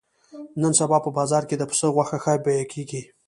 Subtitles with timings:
[0.61, 3.01] نن سبا په بازار کې د پسه غوښه ښه بیه کېږي.